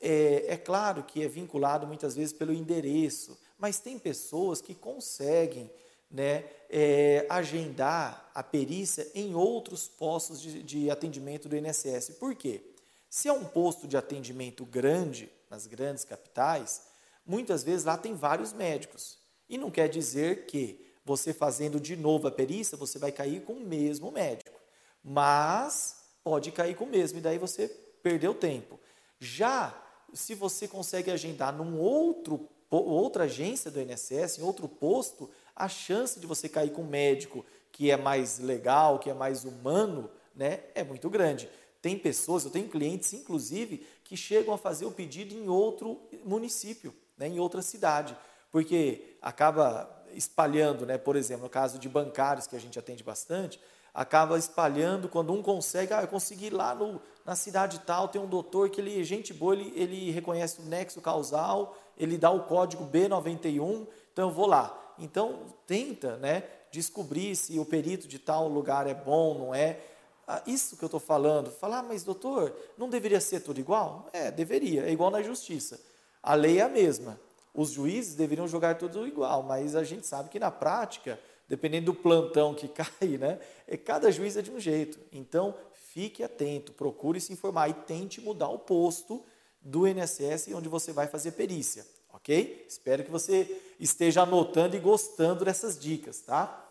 É, 0.00 0.46
é 0.48 0.56
claro 0.56 1.02
que 1.02 1.22
é 1.22 1.28
vinculado 1.28 1.86
muitas 1.86 2.16
vezes 2.16 2.32
pelo 2.32 2.54
endereço, 2.54 3.38
mas 3.58 3.78
tem 3.78 3.98
pessoas 3.98 4.62
que 4.62 4.74
conseguem 4.74 5.70
né, 6.12 6.44
é, 6.68 7.26
agendar 7.28 8.30
a 8.34 8.42
perícia 8.42 9.10
em 9.14 9.34
outros 9.34 9.88
postos 9.88 10.40
de, 10.40 10.62
de 10.62 10.90
atendimento 10.90 11.48
do 11.48 11.56
INSS. 11.56 12.10
Por 12.20 12.34
quê? 12.34 12.62
Se 13.08 13.28
é 13.28 13.32
um 13.32 13.44
posto 13.44 13.88
de 13.88 13.96
atendimento 13.96 14.64
grande, 14.64 15.30
nas 15.50 15.66
grandes 15.66 16.04
capitais, 16.04 16.82
muitas 17.26 17.62
vezes 17.62 17.84
lá 17.84 17.96
tem 17.96 18.14
vários 18.14 18.52
médicos. 18.52 19.18
E 19.48 19.58
não 19.58 19.70
quer 19.70 19.88
dizer 19.88 20.46
que 20.46 20.86
você 21.04 21.32
fazendo 21.32 21.80
de 21.80 21.96
novo 21.96 22.28
a 22.28 22.30
perícia, 22.30 22.76
você 22.76 22.98
vai 22.98 23.12
cair 23.12 23.42
com 23.42 23.54
o 23.54 23.60
mesmo 23.60 24.10
médico. 24.10 24.58
Mas 25.02 25.96
pode 26.22 26.52
cair 26.52 26.76
com 26.76 26.84
o 26.84 26.88
mesmo, 26.88 27.18
e 27.18 27.22
daí 27.22 27.38
você 27.38 27.68
perdeu 28.02 28.34
tempo. 28.34 28.78
Já 29.18 29.78
se 30.14 30.34
você 30.34 30.68
consegue 30.68 31.10
agendar 31.10 31.52
num 31.52 31.80
outro 31.80 32.48
outra 32.70 33.24
agência 33.24 33.70
do 33.70 33.80
INSS, 33.80 34.38
em 34.38 34.42
outro 34.42 34.66
posto, 34.66 35.28
a 35.54 35.68
chance 35.68 36.18
de 36.18 36.26
você 36.26 36.48
cair 36.48 36.72
com 36.72 36.82
um 36.82 36.88
médico 36.88 37.44
que 37.70 37.90
é 37.90 37.96
mais 37.96 38.38
legal, 38.38 38.98
que 38.98 39.10
é 39.10 39.14
mais 39.14 39.44
humano, 39.44 40.10
né, 40.34 40.60
é 40.74 40.84
muito 40.84 41.08
grande. 41.08 41.48
Tem 41.80 41.98
pessoas, 41.98 42.44
eu 42.44 42.50
tenho 42.50 42.68
clientes, 42.68 43.12
inclusive, 43.12 43.86
que 44.04 44.16
chegam 44.16 44.54
a 44.54 44.58
fazer 44.58 44.84
o 44.84 44.92
pedido 44.92 45.34
em 45.34 45.48
outro 45.48 46.00
município, 46.24 46.94
né, 47.16 47.26
em 47.28 47.40
outra 47.40 47.62
cidade, 47.62 48.16
porque 48.50 49.16
acaba 49.20 50.02
espalhando, 50.14 50.86
né? 50.86 50.98
Por 50.98 51.16
exemplo, 51.16 51.44
no 51.44 51.50
caso 51.50 51.78
de 51.78 51.88
bancários 51.88 52.46
que 52.46 52.54
a 52.54 52.60
gente 52.60 52.78
atende 52.78 53.02
bastante, 53.02 53.58
acaba 53.94 54.38
espalhando 54.38 55.08
quando 55.08 55.32
um 55.32 55.42
consegue, 55.42 55.92
ah, 55.92 56.02
eu 56.02 56.08
consegui 56.08 56.50
lá 56.50 56.74
no, 56.74 57.00
na 57.24 57.34
cidade 57.34 57.80
tal, 57.80 58.08
tem 58.08 58.20
um 58.20 58.26
doutor 58.26 58.70
que 58.70 58.80
ele, 58.80 59.02
gente 59.04 59.34
boa, 59.34 59.54
ele, 59.54 59.72
ele 59.74 60.10
reconhece 60.10 60.60
o 60.60 60.64
nexo 60.64 61.00
causal, 61.00 61.76
ele 61.96 62.16
dá 62.16 62.30
o 62.30 62.44
código 62.44 62.86
B91, 62.86 63.86
então 64.12 64.28
eu 64.28 64.34
vou 64.34 64.46
lá. 64.46 64.94
Então, 64.98 65.46
tenta 65.66 66.16
né, 66.18 66.44
descobrir 66.70 67.34
se 67.34 67.58
o 67.58 67.64
perito 67.64 68.06
de 68.06 68.18
tal 68.18 68.48
lugar 68.48 68.86
é 68.86 68.94
bom, 68.94 69.38
não 69.38 69.54
é. 69.54 69.80
Ah, 70.26 70.42
isso 70.46 70.76
que 70.76 70.84
eu 70.84 70.86
estou 70.86 71.00
falando. 71.00 71.50
Falar, 71.50 71.78
ah, 71.78 71.82
mas 71.82 72.04
doutor, 72.04 72.54
não 72.78 72.88
deveria 72.88 73.20
ser 73.20 73.40
tudo 73.40 73.58
igual? 73.58 74.08
É, 74.12 74.30
deveria, 74.30 74.86
é 74.86 74.92
igual 74.92 75.10
na 75.10 75.22
justiça. 75.22 75.80
A 76.22 76.34
lei 76.34 76.58
é 76.58 76.62
a 76.62 76.68
mesma. 76.68 77.18
Os 77.54 77.70
juízes 77.70 78.14
deveriam 78.14 78.46
jogar 78.46 78.78
tudo 78.78 79.06
igual, 79.06 79.42
mas 79.42 79.74
a 79.74 79.84
gente 79.84 80.06
sabe 80.06 80.30
que 80.30 80.38
na 80.38 80.50
prática, 80.50 81.18
dependendo 81.48 81.92
do 81.92 81.94
plantão 81.94 82.54
que 82.54 82.68
cai, 82.68 83.18
né, 83.18 83.40
é, 83.66 83.76
cada 83.76 84.10
juiz 84.10 84.36
é 84.36 84.42
de 84.42 84.50
um 84.50 84.60
jeito. 84.60 84.98
Então, 85.12 85.54
fique 85.72 86.22
atento, 86.22 86.72
procure 86.72 87.20
se 87.20 87.32
informar 87.32 87.68
e 87.68 87.74
tente 87.74 88.20
mudar 88.20 88.48
o 88.48 88.58
posto 88.58 89.22
do 89.60 89.86
INSS 89.86 90.48
onde 90.54 90.68
você 90.68 90.92
vai 90.92 91.06
fazer 91.06 91.32
perícia, 91.32 91.86
ok? 92.22 92.64
Espero 92.68 93.02
que 93.04 93.10
você 93.10 93.60
esteja 93.80 94.22
anotando 94.22 94.76
e 94.76 94.80
gostando 94.80 95.44
dessas 95.44 95.78
dicas, 95.78 96.20
tá? 96.20 96.70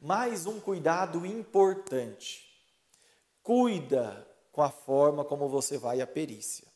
Mais 0.00 0.46
um 0.46 0.58
cuidado 0.58 1.26
importante. 1.26 2.46
Cuida 3.42 4.26
com 4.50 4.62
a 4.62 4.70
forma 4.70 5.24
como 5.24 5.46
você 5.46 5.76
vai 5.76 6.00
à 6.00 6.06
perícia, 6.06 6.66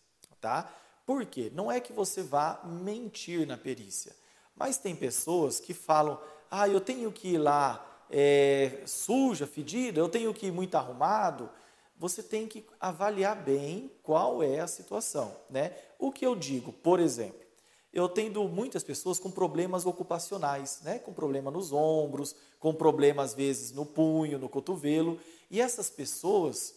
tá? 0.41 0.71
Por 1.07 1.25
quê? 1.25 1.51
Não 1.55 1.73
é 1.73 1.81
que 1.81 1.93
você 1.93 2.23
vá 2.23 2.61
mentir 2.65 3.47
na 3.47 3.57
perícia, 3.57 4.15
mas 4.55 4.77
tem 4.77 4.95
pessoas 4.95 5.59
que 5.59 5.73
falam: 5.73 6.21
ah, 6.51 6.69
eu 6.69 6.81
tenho 6.81 7.11
que 7.11 7.29
ir 7.29 7.39
lá 7.39 8.05
é, 8.11 8.83
suja, 8.85 9.47
fedida, 9.47 9.99
eu 9.99 10.09
tenho 10.09 10.35
que 10.35 10.47
ir 10.47 10.53
muito 10.53 10.75
arrumado. 10.75 11.49
Você 11.97 12.23
tem 12.23 12.47
que 12.47 12.65
avaliar 12.79 13.37
bem 13.37 13.91
qual 14.03 14.43
é 14.43 14.61
a 14.61 14.67
situação, 14.67 15.35
né? 15.49 15.75
O 15.99 16.13
que 16.13 16.25
eu 16.25 16.35
digo, 16.37 16.73
por 16.73 17.01
exemplo, 17.01 17.50
eu 17.93 18.09
tendo 18.09 18.49
muitas 18.49 18.85
pessoas 18.85 19.19
com 19.19 19.31
problemas 19.31 19.85
ocupacionais, 19.85 20.81
né? 20.83 20.99
com 20.99 21.13
problema 21.13 21.51
nos 21.51 21.73
ombros, 21.73 22.37
com 22.59 22.73
problema 22.73 23.23
às 23.23 23.35
vezes 23.35 23.73
no 23.73 23.85
punho, 23.85 24.39
no 24.39 24.49
cotovelo, 24.49 25.19
e 25.51 25.61
essas 25.61 25.91
pessoas, 25.91 26.75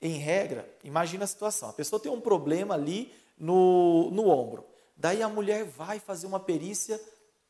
em 0.00 0.18
regra, 0.18 0.68
imagina 0.82 1.24
a 1.24 1.28
situação, 1.28 1.68
a 1.68 1.72
pessoa 1.72 2.00
tem 2.00 2.10
um 2.10 2.20
problema 2.20 2.74
ali 2.74 3.12
no, 3.38 4.10
no 4.10 4.28
ombro. 4.28 4.64
Daí 4.96 5.22
a 5.22 5.28
mulher 5.28 5.64
vai 5.64 6.00
fazer 6.00 6.26
uma 6.26 6.40
perícia 6.40 7.00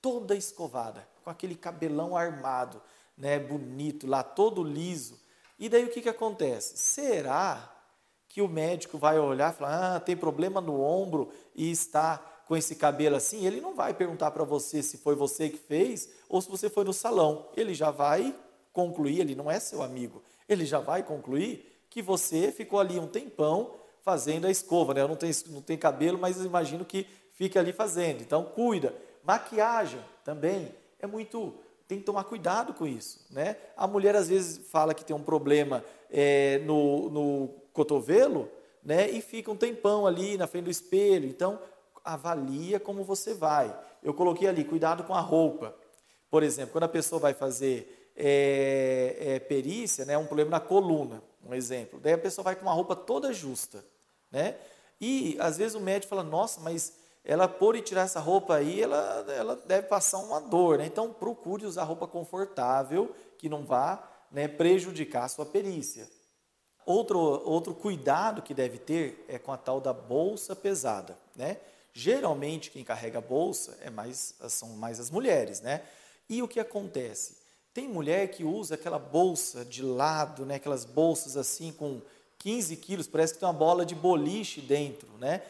toda 0.03 0.35
escovada, 0.35 1.09
com 1.25 1.31
aquele 1.31 1.55
cabelão 1.55 2.17
armado, 2.17 2.83
né, 3.17 3.39
bonito 3.39 4.07
lá, 4.07 4.23
todo 4.23 4.63
liso. 4.63 5.19
E 5.59 5.69
daí 5.69 5.85
o 5.85 5.91
que, 5.91 6.03
que 6.03 6.09
acontece? 6.09 6.77
Será 6.77 7.73
que 8.29 8.43
o 8.43 8.49
médico 8.49 8.99
vai 8.99 9.19
olhar 9.19 9.53
e 9.55 9.57
falar, 9.57 9.97
ah, 9.97 10.01
tem 10.01 10.15
problema 10.15 10.61
no 10.61 10.81
ombro 10.81 11.33
e 11.55 11.71
está 11.71 12.36
com 12.47 12.57
esse 12.57 12.77
cabelo 12.77 13.17
assim? 13.17 13.45
Ele 13.45 13.61
não 13.61 13.75
vai 13.75 13.93
perguntar 13.93 14.31
para 14.31 14.45
você 14.45 14.83
se 14.83 14.97
foi 14.97 15.15
você 15.15 15.51
que 15.51 15.59
fez 15.59 16.09
ou 16.29 16.41
se 16.41 16.49
você 16.49 16.71
foi 16.71 16.85
no 16.85 16.93
salão. 16.93 17.49
Ele 17.57 17.75
já 17.75 17.91
vai 17.91 18.35
concluir, 18.73 19.21
ele 19.21 19.35
não 19.35 19.51
é 19.51 19.61
seu 19.61 19.83
amigo, 19.83 20.23
ele 20.49 20.65
já 20.65 20.79
vai 20.79 21.03
concluir 21.03 21.77
que 21.91 22.01
você 22.01 22.53
ficou 22.53 22.79
ali 22.79 22.99
um 22.99 23.07
tempão 23.07 23.75
fazendo 24.03 24.47
a 24.47 24.51
escova, 24.51 24.95
né? 24.95 25.01
Eu 25.01 25.09
não 25.09 25.17
tenho, 25.17 25.35
não 25.49 25.61
tenho 25.61 25.79
cabelo, 25.79 26.19
mas 26.19 26.43
imagino 26.45 26.85
que 26.85 27.07
fica 27.33 27.59
ali 27.59 27.73
fazendo. 27.73 28.21
Então, 28.21 28.45
cuida. 28.45 28.95
Maquiagem 29.25 30.01
também 30.25 30.73
é 31.01 31.07
muito. 31.07 31.55
Tem 31.89 31.99
que 31.99 32.05
tomar 32.05 32.25
cuidado 32.25 32.75
com 32.75 32.87
isso, 32.87 33.27
né? 33.31 33.57
A 33.77 33.87
mulher 33.87 34.15
às 34.15 34.29
vezes 34.29 34.69
fala 34.69 34.95
que 34.95 35.05
tem 35.05 35.15
um 35.15 35.23
problema 35.23 35.85
é, 36.11 36.59
no, 36.65 37.09
no 37.11 37.49
cotovelo, 37.73 38.49
né? 38.83 39.11
E 39.11 39.21
fica 39.21 39.51
um 39.51 39.57
tempão 39.57 40.07
ali 40.07 40.37
na 40.37 40.47
frente 40.47 40.65
do 40.65 40.71
espelho. 40.71 41.29
Então, 41.29 41.59
avalia 42.07 42.81
como 42.81 43.05
você 43.05 43.35
vai. 43.35 43.77
Eu 44.03 44.15
coloquei 44.15 44.49
ali, 44.49 44.65
cuidado 44.65 45.05
com 45.05 45.15
a 45.15 45.21
roupa. 45.21 45.75
Por 46.31 46.43
exemplo, 46.43 46.73
quando 46.73 46.85
a 46.85 46.89
pessoa 46.89 47.21
vai 47.21 47.35
fazer 47.35 48.13
é, 48.17 49.17
é, 49.21 49.39
perícia, 49.41 50.05
né, 50.05 50.17
um 50.17 50.27
problema 50.27 50.53
na 50.53 50.61
coluna, 50.61 51.23
um 51.45 51.55
exemplo. 51.55 52.01
Daí 52.01 52.15
a 52.15 52.19
pessoa 52.19 52.45
vai 52.45 52.57
com 52.57 52.63
uma 52.63 52.73
roupa 52.73 52.97
toda 52.97 53.33
justa. 53.33 53.85
Né? 54.31 54.57
E 55.01 55.37
às 55.39 55.59
vezes 55.59 55.75
o 55.75 55.81
médico 55.81 56.11
fala, 56.11 56.23
nossa, 56.23 56.61
mas 56.61 56.95
ela 57.25 57.49
por 57.49 57.77
e 57.77 57.83
tirar 57.83 58.03
essa 58.03 58.21
roupa 58.21 58.55
aí, 58.55 58.83
ela, 58.83 59.27
ela 59.29 59.57
deve 59.57 59.89
passar 59.89 60.19
uma 60.19 60.41
dor. 60.41 60.79
Né? 60.79 60.87
Então 60.87 61.13
procure 61.13 61.67
usar 61.67 61.85
roupa 61.85 62.07
confortável, 62.07 63.15
que 63.37 63.49
não 63.49 63.65
vá 63.65 64.03
né, 64.31 64.49
prejudicar 64.49 65.25
a 65.25 65.29
sua 65.29 65.45
perícia. 65.45 66.09
Outro, 66.85 67.19
outro 67.19 67.75
cuidado 67.75 68.43
que 68.43 68.55
deve 68.55 68.79
ter 68.79 69.25
é 69.29 69.39
com 69.39 69.53
a 69.53 69.57
tal 69.57 69.81
da 69.81 69.93
bolsa 69.93 70.55
pesada. 70.55 71.19
Né? 71.35 71.59
Geralmente 71.99 72.71
quem 72.71 72.85
carrega 72.85 73.23
bolsa 73.23 73.79
é 73.81 73.89
mais, 73.89 74.35
são 74.51 74.69
mais 74.71 75.01
as 75.01 75.11
mulheres. 75.11 75.63
Né? 75.63 75.81
E 76.29 76.43
o 76.43 76.49
que 76.49 76.61
acontece? 76.61 77.39
Tem 77.73 77.89
mulher 77.89 78.29
que 78.29 78.45
usa 78.45 78.75
aquela 78.75 78.99
bolsa 78.99 79.65
de 79.65 79.81
lado, 79.83 80.45
né? 80.45 80.57
aquelas 80.57 80.85
bolsas 80.85 81.39
assim 81.39 81.73
com 81.73 82.03
15 82.39 82.77
quilos, 82.77 83.09
parece 83.09 83.33
que 83.33 83.41
tem 83.41 83.49
uma 83.49 83.55
bola 83.55 83.87
de 83.87 83.95
boliche 83.95 84.61
dentro, 84.61 85.09
né? 85.19 85.41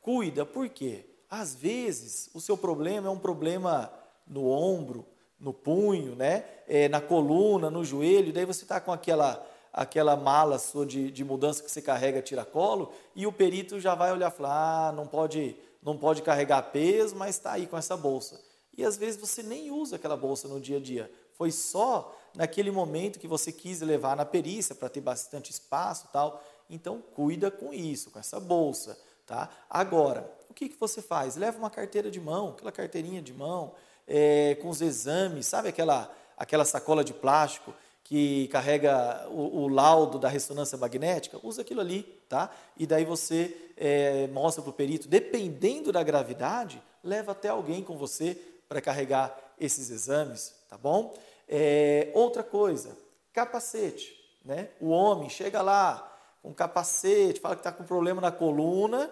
Cuida, 0.00 0.44
por 0.44 0.68
quê? 0.68 1.06
Às 1.30 1.54
vezes 1.54 2.28
o 2.34 2.40
seu 2.40 2.56
problema 2.56 3.06
é 3.06 3.10
um 3.10 3.18
problema 3.18 3.90
no 4.26 4.48
ombro, 4.50 5.06
no 5.38 5.52
punho, 5.52 6.16
né? 6.16 6.44
É, 6.66 6.88
na 6.88 7.00
coluna, 7.00 7.70
no 7.70 7.84
joelho, 7.84 8.32
daí 8.32 8.44
você 8.44 8.64
está 8.64 8.80
com 8.80 8.92
aquela 8.92 9.46
aquela 9.72 10.16
mala 10.16 10.58
sua 10.58 10.84
de, 10.84 11.10
de 11.10 11.24
mudança 11.24 11.62
que 11.62 11.70
você 11.70 11.80
carrega 11.80 12.20
tiracolo 12.20 12.92
e 13.16 13.26
o 13.26 13.32
perito 13.32 13.80
já 13.80 13.94
vai 13.94 14.12
olhar 14.12 14.30
e 14.30 14.36
falar, 14.36 14.88
ah, 14.88 14.92
não 14.92 15.06
pode, 15.06 15.56
não 15.82 15.96
pode 15.96 16.22
carregar 16.22 16.62
peso, 16.70 17.16
mas 17.16 17.36
está 17.36 17.52
aí 17.52 17.66
com 17.66 17.76
essa 17.76 17.96
bolsa. 17.96 18.40
E 18.76 18.84
às 18.84 18.96
vezes 18.96 19.20
você 19.20 19.42
nem 19.42 19.70
usa 19.70 19.96
aquela 19.96 20.16
bolsa 20.16 20.48
no 20.48 20.60
dia 20.60 20.78
a 20.78 20.80
dia. 20.80 21.10
Foi 21.34 21.50
só 21.50 22.16
naquele 22.34 22.70
momento 22.70 23.18
que 23.18 23.26
você 23.26 23.52
quis 23.52 23.80
levar 23.80 24.16
na 24.16 24.24
perícia 24.24 24.74
para 24.74 24.88
ter 24.88 25.00
bastante 25.00 25.50
espaço 25.50 26.08
tal. 26.12 26.42
Então, 26.70 27.02
cuida 27.14 27.50
com 27.50 27.72
isso, 27.74 28.10
com 28.10 28.18
essa 28.18 28.40
bolsa. 28.40 28.98
Tá? 29.26 29.50
Agora, 29.68 30.30
o 30.48 30.54
que, 30.54 30.68
que 30.68 30.78
você 30.78 31.02
faz? 31.02 31.36
Leva 31.36 31.58
uma 31.58 31.70
carteira 31.70 32.10
de 32.10 32.20
mão, 32.20 32.50
aquela 32.50 32.72
carteirinha 32.72 33.20
de 33.20 33.32
mão, 33.32 33.74
é, 34.06 34.54
com 34.56 34.68
os 34.68 34.80
exames, 34.80 35.46
sabe 35.46 35.68
aquela, 35.68 36.10
aquela 36.36 36.64
sacola 36.64 37.04
de 37.04 37.12
plástico 37.12 37.74
que 38.04 38.48
carrega 38.48 39.26
o, 39.30 39.62
o, 39.62 39.68
laudo 39.68 40.18
da 40.18 40.28
ressonância 40.28 40.76
magnética? 40.76 41.38
Usa 41.42 41.62
aquilo 41.62 41.80
ali, 41.80 42.02
tá? 42.28 42.50
E 42.76 42.86
daí 42.86 43.04
você 43.04 43.56
é, 43.76 44.26
mostra 44.28 44.62
para 44.62 44.70
o 44.70 44.74
perito, 44.74 45.08
dependendo 45.08 45.92
da 45.92 46.02
gravidade, 46.02 46.82
leva 47.02 47.32
até 47.32 47.48
alguém 47.48 47.82
com 47.82 47.96
você 47.96 48.36
para 48.68 48.80
carregar 48.80 49.36
esses 49.58 49.90
exames, 49.90 50.54
tá 50.68 50.76
bom? 50.76 51.14
É, 51.48 52.10
outra 52.14 52.42
coisa, 52.42 52.96
capacete. 53.32 54.18
Né? 54.44 54.68
O 54.80 54.88
homem 54.88 55.28
chega 55.28 55.62
lá 55.62 56.08
com 56.42 56.52
capacete, 56.52 57.40
fala 57.40 57.54
que 57.54 57.60
está 57.60 57.70
com 57.70 57.84
problema 57.84 58.20
na 58.20 58.32
coluna 58.32 59.10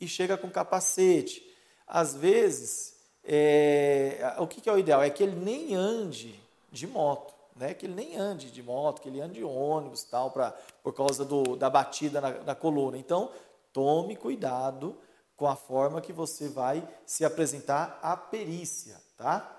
e 0.00 0.06
chega 0.06 0.36
com 0.36 0.50
capacete. 0.50 1.42
Às 1.86 2.14
vezes, 2.14 2.96
é, 3.24 4.34
o 4.38 4.46
que, 4.46 4.60
que, 4.60 4.68
é 4.68 4.72
o 4.72 4.78
ideal? 4.78 5.02
É 5.02 5.08
que 5.08 5.22
ele 5.22 5.36
nem 5.36 5.74
ande 5.74 6.38
de 6.70 6.86
moto, 6.86 7.34
né? 7.56 7.74
que 7.74 7.86
ele 7.86 7.94
nem 7.94 8.16
ande 8.16 8.50
de 8.50 8.62
moto, 8.62 9.00
que 9.00 9.08
ele 9.08 9.20
ande 9.20 9.34
de 9.34 9.44
ônibus 9.44 10.04
tal, 10.04 10.30
pra, 10.30 10.52
por 10.82 10.94
causa 10.94 11.24
do, 11.24 11.56
da 11.56 11.68
batida 11.68 12.20
na, 12.20 12.30
na 12.42 12.54
coluna. 12.54 12.98
Então, 12.98 13.32
tome 13.72 14.16
cuidado 14.16 14.96
com 15.36 15.46
a 15.46 15.56
forma 15.56 16.00
que 16.00 16.12
você 16.12 16.48
vai 16.48 16.86
se 17.04 17.24
apresentar 17.24 17.98
à 18.02 18.16
perícia, 18.16 19.00
tá? 19.16 19.52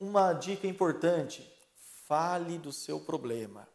Uma 0.00 0.32
dica 0.32 0.66
importante: 0.66 1.48
fale 2.06 2.58
do 2.58 2.72
seu 2.72 3.00
problema. 3.00 3.68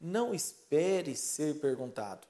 Não 0.00 0.34
espere 0.34 1.14
ser 1.14 1.60
perguntado. 1.60 2.26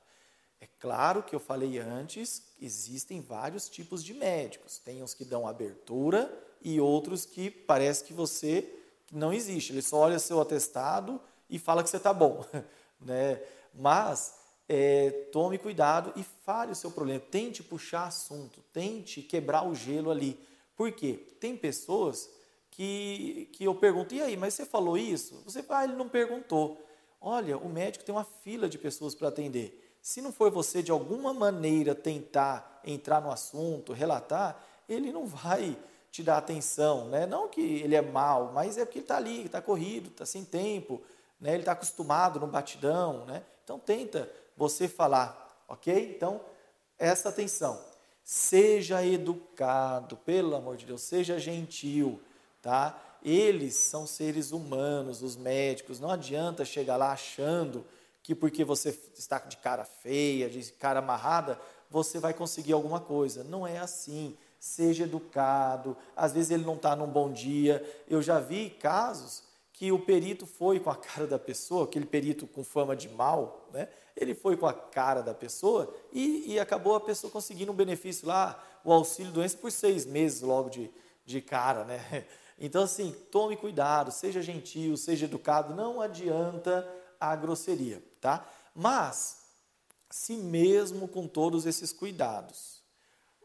É 0.61 0.67
claro 0.79 1.23
que 1.23 1.35
eu 1.35 1.41
falei 1.41 1.79
antes, 1.79 2.55
existem 2.61 3.21
vários 3.21 3.69
tipos 3.69 4.05
de 4.05 4.15
médicos. 4.15 4.79
Tem 4.79 5.03
uns 5.03 5.13
que 5.13 5.25
dão 5.25 5.47
abertura 5.47 6.33
e 6.61 6.81
outros 6.81 7.27
que 7.27 7.51
parece 7.51 8.05
que 8.05 8.13
você 8.13 8.82
não 9.13 9.33
existe. 9.33 9.73
Ele 9.73 9.83
só 9.83 9.99
olha 9.99 10.19
seu 10.19 10.41
atestado 10.41 11.21
e 11.49 11.59
fala 11.59 11.83
que 11.83 11.91
você 11.91 11.99
está 11.99 12.13
bom. 12.13 12.45
né? 12.99 13.41
Mas 13.75 14.35
é, 14.69 15.11
tome 15.31 15.59
cuidado 15.59 16.13
e 16.17 16.23
fale 16.23 16.73
o 16.73 16.77
seu 16.77 16.91
problema. 16.91 17.21
Tente 17.21 17.63
puxar 17.63 18.07
assunto, 18.07 18.63
tente 18.73 19.21
quebrar 19.21 19.69
o 19.69 19.75
gelo 19.75 20.11
ali. 20.11 20.41
Por 20.75 20.91
quê? 20.93 21.37
Tem 21.39 21.57
pessoas 21.57 22.31
que, 22.71 23.51
que 23.53 23.65
eu 23.65 23.75
pergunto, 23.75 24.15
e 24.15 24.23
aí, 24.23 24.37
mas 24.37 24.55
você 24.55 24.65
falou 24.65 24.97
isso? 24.97 25.43
Você 25.45 25.63
ah, 25.69 25.85
ele 25.85 25.95
não 25.95 26.09
perguntou. 26.09 26.83
Olha, 27.21 27.59
o 27.59 27.69
médico 27.69 28.05
tem 28.05 28.15
uma 28.15 28.25
fila 28.25 28.69
de 28.69 28.79
pessoas 28.79 29.15
para 29.15 29.29
atender. 29.29 29.79
Se 30.01 30.21
não 30.21 30.33
for 30.33 30.51
você, 30.51 30.83
de 30.83 30.91
alguma 30.91 31.33
maneira, 31.33 31.95
tentar 31.95 32.81
entrar 32.85 33.21
no 33.21 33.31
assunto, 33.31 33.93
relatar, 33.93 34.61
ele 34.89 35.13
não 35.13 35.27
vai 35.27 35.77
te 36.13 36.23
dar 36.23 36.37
atenção, 36.37 37.09
né? 37.09 37.25
Não 37.27 37.49
que 37.49 37.61
ele 37.61 37.97
é 37.97 38.03
mal, 38.03 38.53
mas 38.53 38.77
é 38.77 38.85
porque 38.85 38.99
ele 38.99 39.05
está 39.05 39.17
ali, 39.17 39.47
está 39.47 39.63
corrido, 39.63 40.11
está 40.11 40.27
sem 40.27 40.45
tempo, 40.45 41.01
né? 41.41 41.53
Ele 41.53 41.61
está 41.61 41.73
acostumado 41.73 42.39
no 42.39 42.47
batidão, 42.47 43.25
né? 43.25 43.43
Então 43.65 43.79
tenta 43.79 44.31
você 44.55 44.87
falar, 44.87 45.65
ok? 45.67 46.15
Então 46.15 46.41
essa 46.99 47.31
atenção. 47.31 47.81
Seja 48.23 49.05
educado, 49.05 50.17
pelo 50.19 50.55
amor 50.55 50.77
de 50.77 50.87
Deus, 50.87 51.03
seja 51.03 51.39
gentil, 51.39 52.21
tá? 52.61 52.97
Eles 53.23 53.75
são 53.75 54.07
seres 54.07 54.53
humanos, 54.53 55.23
os 55.23 55.35
médicos. 55.35 55.99
Não 55.99 56.11
adianta 56.11 56.65
chegar 56.65 56.97
lá 56.97 57.11
achando 57.13 57.85
que 58.23 58.35
porque 58.35 58.65
você 58.65 58.97
está 59.17 59.39
de 59.39 59.57
cara 59.57 59.85
feia, 59.85 60.49
de 60.49 60.63
cara 60.73 61.01
amarrada, 61.01 61.59
você 61.91 62.21
vai 62.21 62.33
conseguir 62.33 62.73
alguma 62.73 63.01
coisa. 63.01 63.43
Não 63.43 63.67
é 63.67 63.79
assim. 63.79 64.37
Seja 64.63 65.03
educado. 65.03 65.97
Às 66.15 66.33
vezes 66.33 66.53
ele 66.53 66.65
não 66.65 66.77
está 66.77 66.95
num 66.95 67.09
bom 67.09 67.33
dia. 67.33 67.85
Eu 68.09 68.23
já 68.23 68.39
vi 68.39 68.71
casos 68.71 69.43
que 69.73 69.91
o 69.91 69.99
perito 69.99 70.47
foi 70.47 70.79
com 70.79 70.89
a 70.89 70.95
cara 70.95 71.27
da 71.27 71.37
pessoa, 71.37 71.83
aquele 71.83 72.07
perito 72.07 72.47
com 72.47 72.63
fama 72.63 72.95
de 72.95 73.09
mal, 73.09 73.69
né? 73.73 73.89
Ele 74.17 74.37
foi 74.37 74.57
com 74.57 74.65
a 74.65 74.73
cara 74.73 75.21
da 75.21 75.35
pessoa 75.35 75.93
e, 76.13 76.53
e 76.53 76.61
acabou 76.61 76.95
a 76.95 77.01
pessoa 77.01 77.29
conseguindo 77.29 77.73
um 77.73 77.75
benefício 77.75 78.29
lá, 78.29 78.63
o 78.85 78.93
auxílio 78.93 79.33
doença 79.33 79.57
por 79.57 79.73
seis 79.73 80.07
meses 80.07 80.43
logo 80.43 80.71
de, 80.71 80.89
de 81.27 81.41
cara, 81.41 81.85
né? 81.85 82.25
Então, 82.61 82.85
assim, 82.85 83.13
tome 83.33 83.57
cuidado, 83.57 84.13
seja 84.13 84.41
gentil, 84.41 84.97
seja 84.97 85.25
educado, 85.25 85.75
não 85.75 86.01
adianta 86.01 86.89
a 87.19 87.35
grosseria, 87.35 88.01
tá? 88.21 88.49
Mas, 88.73 89.39
se 90.09 90.37
mesmo 90.37 91.09
com 91.09 91.27
todos 91.27 91.67
esses 91.67 91.93
cuidados, 91.93 92.82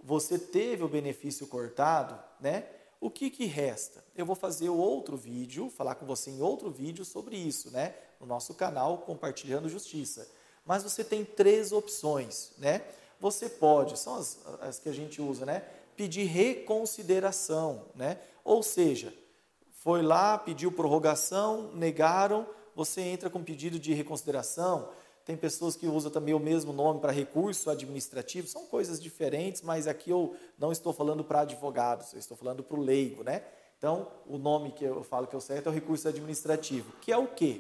você 0.04 0.38
teve 0.38 0.84
o 0.84 0.88
benefício 0.88 1.48
cortado, 1.48 2.18
né? 2.40 2.66
O 3.00 3.10
que, 3.10 3.30
que 3.30 3.46
resta? 3.46 4.04
Eu 4.16 4.26
vou 4.26 4.36
fazer 4.36 4.70
outro 4.70 5.16
vídeo, 5.16 5.70
falar 5.70 5.96
com 5.96 6.06
você 6.06 6.32
em 6.32 6.42
outro 6.42 6.72
vídeo 6.72 7.06
sobre 7.06 7.36
isso, 7.38 7.70
né? 7.72 7.94
No 8.20 8.26
nosso 8.26 8.54
canal 8.56 9.00
Compartilhando 9.00 9.70
Justiça. 9.70 10.28
Mas 10.66 10.84
você 10.84 11.04
tem 11.04 11.24
três 11.24 11.72
opções, 11.72 12.52
né? 12.58 12.82
Você 13.20 13.50
pode, 13.50 13.98
são 13.98 14.16
as, 14.16 14.40
as 14.62 14.80
que 14.80 14.90
a 14.90 14.94
gente 14.94 15.22
usa, 15.22 15.46
né? 15.46 15.64
Pedir 15.96 16.26
reconsideração, 16.26 17.86
né? 17.96 18.20
Ou 18.44 18.64
seja, 18.64 19.14
foi 19.72 20.02
lá, 20.02 20.38
pediu 20.38 20.72
prorrogação, 20.72 21.72
negaram, 21.74 22.48
você 22.76 23.02
entra 23.02 23.30
com 23.30 23.44
pedido 23.44 23.80
de 23.80 23.94
reconsideração. 23.94 24.90
Tem 25.28 25.36
pessoas 25.36 25.76
que 25.76 25.86
usam 25.86 26.10
também 26.10 26.34
o 26.34 26.40
mesmo 26.40 26.72
nome 26.72 27.02
para 27.02 27.12
recurso 27.12 27.70
administrativo, 27.70 28.48
são 28.48 28.66
coisas 28.66 28.98
diferentes, 28.98 29.62
mas 29.62 29.86
aqui 29.86 30.10
eu 30.10 30.34
não 30.58 30.72
estou 30.72 30.94
falando 30.94 31.22
para 31.22 31.42
advogados, 31.42 32.14
eu 32.14 32.20
estou 32.20 32.38
falando 32.38 32.64
para 32.64 32.80
o 32.80 32.82
leigo, 32.82 33.26
né? 33.26 33.44
Então, 33.78 34.08
o 34.26 34.38
nome 34.38 34.72
que 34.72 34.86
eu 34.86 35.04
falo 35.04 35.28
que 35.28 35.36
é 35.36 35.38
o 35.38 35.42
certo 35.42 35.68
é 35.68 35.70
o 35.70 35.74
recurso 35.74 36.08
administrativo, 36.08 36.94
que 37.02 37.12
é 37.12 37.18
o 37.18 37.28
quê? 37.28 37.60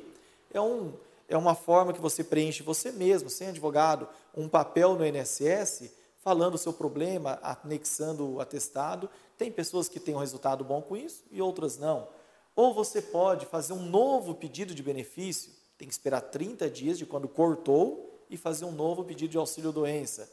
É, 0.53 0.61
um, 0.61 0.93
é 1.27 1.35
uma 1.35 1.55
forma 1.55 1.91
que 1.91 1.99
você 1.99 2.23
preenche 2.23 2.63
você 2.63 2.89
mesmo, 2.89 3.29
sem 3.29 3.49
advogado, 3.49 4.07
um 4.33 4.47
papel 4.47 4.95
no 4.95 5.05
INSS 5.05 5.91
falando 6.23 6.55
o 6.55 6.57
seu 6.57 6.71
problema, 6.71 7.37
anexando 7.43 8.35
o 8.35 8.39
atestado. 8.39 9.09
Tem 9.37 9.51
pessoas 9.51 9.89
que 9.89 9.99
têm 9.99 10.15
um 10.15 10.19
resultado 10.19 10.63
bom 10.63 10.81
com 10.81 10.95
isso 10.95 11.25
e 11.29 11.41
outras 11.41 11.77
não. 11.77 12.07
Ou 12.55 12.73
você 12.73 13.01
pode 13.01 13.45
fazer 13.45 13.73
um 13.73 13.83
novo 13.83 14.33
pedido 14.35 14.73
de 14.73 14.81
benefício, 14.81 15.51
tem 15.77 15.87
que 15.87 15.93
esperar 15.93 16.21
30 16.21 16.69
dias 16.69 16.97
de 16.97 17.05
quando 17.05 17.27
cortou 17.27 18.25
e 18.29 18.35
fazer 18.35 18.65
um 18.65 18.71
novo 18.71 19.03
pedido 19.03 19.31
de 19.31 19.37
auxílio-doença. 19.37 20.29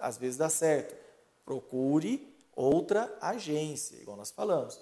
Às 0.00 0.16
vezes 0.16 0.36
dá 0.36 0.48
certo. 0.48 0.96
Procure 1.44 2.34
outra 2.54 3.16
agência, 3.20 3.96
igual 3.96 4.16
nós 4.16 4.30
falamos. 4.30 4.80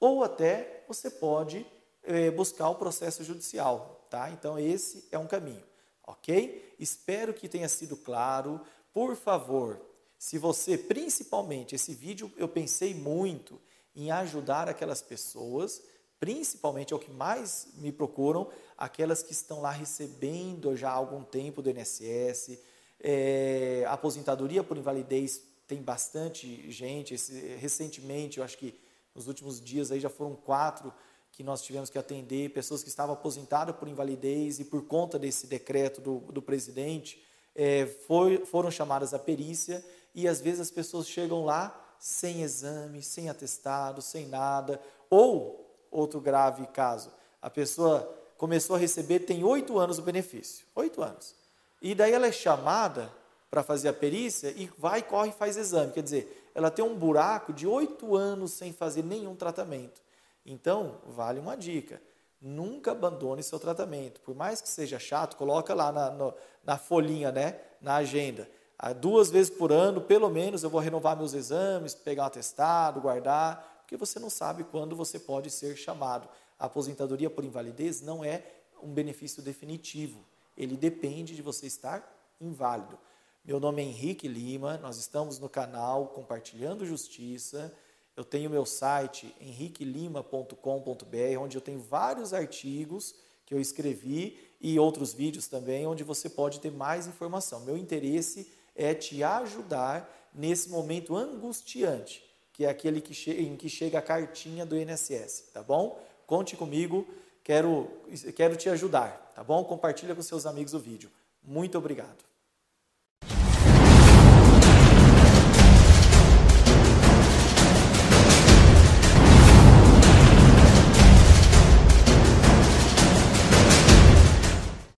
Ou 0.00 0.22
até 0.22 0.84
você 0.86 1.10
pode 1.10 1.66
é, 2.02 2.30
buscar 2.30 2.68
o 2.70 2.76
processo 2.76 3.24
judicial, 3.24 4.06
tá? 4.08 4.30
Então 4.30 4.58
esse 4.58 5.06
é 5.10 5.18
um 5.18 5.26
caminho, 5.26 5.64
ok? 6.06 6.74
Espero 6.78 7.34
que 7.34 7.48
tenha 7.48 7.68
sido 7.68 7.96
claro. 7.96 8.60
Por 8.92 9.16
favor, 9.16 9.80
se 10.18 10.38
você, 10.38 10.78
principalmente, 10.78 11.74
esse 11.74 11.92
vídeo 11.92 12.32
eu 12.36 12.48
pensei 12.48 12.94
muito 12.94 13.60
em 13.94 14.10
ajudar 14.10 14.68
aquelas 14.68 15.02
pessoas, 15.02 15.82
principalmente 16.18 16.92
é 16.92 16.96
o 16.96 17.00
que 17.00 17.10
mais 17.10 17.68
me 17.74 17.92
procuram, 17.92 18.48
aquelas 18.78 19.24
que 19.24 19.32
estão 19.32 19.60
lá 19.60 19.72
recebendo 19.72 20.76
já 20.76 20.90
há 20.90 20.94
algum 20.94 21.24
tempo 21.24 21.60
do 21.60 21.68
INSS, 21.68 22.58
é, 23.00 23.84
aposentadoria 23.88 24.62
por 24.62 24.76
invalidez 24.76 25.42
tem 25.66 25.82
bastante 25.82 26.70
gente. 26.70 27.14
Esse, 27.14 27.56
recentemente, 27.56 28.38
eu 28.38 28.44
acho 28.44 28.56
que 28.56 28.78
nos 29.14 29.26
últimos 29.26 29.60
dias 29.60 29.90
aí 29.90 29.98
já 29.98 30.08
foram 30.08 30.36
quatro 30.36 30.94
que 31.32 31.42
nós 31.42 31.62
tivemos 31.62 31.90
que 31.90 31.98
atender, 31.98 32.52
pessoas 32.52 32.82
que 32.82 32.88
estavam 32.88 33.14
aposentadas 33.14 33.76
por 33.76 33.86
invalidez 33.88 34.60
e 34.60 34.64
por 34.64 34.82
conta 34.86 35.18
desse 35.18 35.46
decreto 35.46 36.00
do, 36.00 36.20
do 36.32 36.40
presidente, 36.40 37.22
é, 37.54 37.86
foi, 38.06 38.44
foram 38.46 38.70
chamadas 38.70 39.12
à 39.12 39.18
perícia 39.18 39.84
e 40.14 40.26
às 40.26 40.40
vezes 40.40 40.60
as 40.60 40.70
pessoas 40.70 41.06
chegam 41.08 41.44
lá 41.44 41.96
sem 41.98 42.42
exame, 42.42 43.02
sem 43.02 43.28
atestado, 43.28 44.00
sem 44.00 44.26
nada. 44.26 44.80
Ou, 45.10 45.68
outro 45.90 46.20
grave 46.20 46.66
caso, 46.68 47.12
a 47.42 47.50
pessoa 47.50 48.17
começou 48.38 48.76
a 48.76 48.78
receber, 48.78 49.18
tem 49.20 49.44
oito 49.44 49.78
anos 49.78 49.98
o 49.98 50.02
benefício. 50.02 50.64
Oito 50.76 51.02
anos. 51.02 51.34
E 51.82 51.94
daí 51.94 52.12
ela 52.12 52.28
é 52.28 52.32
chamada 52.32 53.12
para 53.50 53.62
fazer 53.62 53.88
a 53.88 53.92
perícia 53.92 54.54
e 54.56 54.70
vai, 54.78 55.02
corre 55.02 55.30
e 55.30 55.32
faz 55.32 55.56
exame. 55.56 55.92
Quer 55.92 56.02
dizer, 56.02 56.50
ela 56.54 56.70
tem 56.70 56.84
um 56.84 56.94
buraco 56.94 57.52
de 57.52 57.66
oito 57.66 58.16
anos 58.16 58.52
sem 58.52 58.72
fazer 58.72 59.02
nenhum 59.02 59.34
tratamento. 59.34 60.00
Então, 60.46 60.96
vale 61.06 61.40
uma 61.40 61.56
dica. 61.56 62.00
Nunca 62.40 62.92
abandone 62.92 63.42
seu 63.42 63.58
tratamento. 63.58 64.20
Por 64.20 64.34
mais 64.34 64.60
que 64.60 64.68
seja 64.68 64.98
chato, 64.98 65.36
coloca 65.36 65.74
lá 65.74 65.90
na, 65.90 66.32
na 66.64 66.78
folhinha, 66.78 67.32
né, 67.32 67.58
na 67.80 67.96
agenda. 67.96 68.48
Ah, 68.78 68.92
duas 68.92 69.28
vezes 69.28 69.50
por 69.50 69.72
ano, 69.72 70.00
pelo 70.00 70.30
menos, 70.30 70.62
eu 70.62 70.70
vou 70.70 70.80
renovar 70.80 71.16
meus 71.16 71.34
exames, 71.34 71.94
pegar 71.94 72.22
um 72.22 72.26
atestado, 72.26 73.00
guardar, 73.00 73.78
porque 73.80 73.96
você 73.96 74.20
não 74.20 74.30
sabe 74.30 74.62
quando 74.62 74.94
você 74.94 75.18
pode 75.18 75.50
ser 75.50 75.74
chamado. 75.76 76.28
A 76.58 76.66
aposentadoria 76.66 77.30
por 77.30 77.44
invalidez 77.44 78.00
não 78.00 78.24
é 78.24 78.42
um 78.82 78.92
benefício 78.92 79.42
definitivo. 79.42 80.24
Ele 80.56 80.76
depende 80.76 81.36
de 81.36 81.42
você 81.42 81.66
estar 81.66 82.16
inválido. 82.40 82.98
Meu 83.44 83.60
nome 83.60 83.82
é 83.82 83.84
Henrique 83.84 84.28
Lima, 84.28 84.76
nós 84.78 84.98
estamos 84.98 85.38
no 85.38 85.48
canal 85.48 86.08
Compartilhando 86.08 86.84
Justiça. 86.84 87.72
Eu 88.16 88.24
tenho 88.24 88.50
meu 88.50 88.66
site 88.66 89.34
henriquelima.com.br, 89.40 91.40
onde 91.40 91.56
eu 91.56 91.60
tenho 91.60 91.80
vários 91.80 92.34
artigos 92.34 93.14
que 93.46 93.54
eu 93.54 93.60
escrevi 93.60 94.38
e 94.60 94.78
outros 94.78 95.14
vídeos 95.14 95.46
também, 95.46 95.86
onde 95.86 96.04
você 96.04 96.28
pode 96.28 96.60
ter 96.60 96.70
mais 96.70 97.06
informação. 97.06 97.60
Meu 97.60 97.78
interesse 97.78 98.52
é 98.74 98.92
te 98.92 99.22
ajudar 99.22 100.30
nesse 100.34 100.68
momento 100.68 101.16
angustiante, 101.16 102.22
que 102.52 102.64
é 102.64 102.68
aquele 102.68 103.00
que 103.00 103.30
em 103.30 103.56
que 103.56 103.68
chega 103.68 103.98
a 103.98 104.02
cartinha 104.02 104.66
do 104.66 104.76
INSS, 104.76 105.50
tá 105.54 105.62
bom? 105.62 105.98
Conte 106.28 106.58
comigo, 106.58 107.08
quero, 107.42 107.88
quero 108.36 108.54
te 108.54 108.68
ajudar, 108.68 109.32
tá 109.34 109.42
bom? 109.42 109.64
Compartilha 109.64 110.14
com 110.14 110.20
seus 110.20 110.44
amigos 110.44 110.74
o 110.74 110.78
vídeo. 110.78 111.10
Muito 111.42 111.78
obrigado. 111.78 112.27